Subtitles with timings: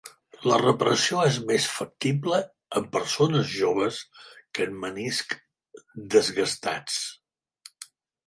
[0.51, 2.37] La reparació és més factible
[2.79, 3.99] en persones joves
[4.59, 5.85] que en meniscs
[6.15, 6.97] desgastats.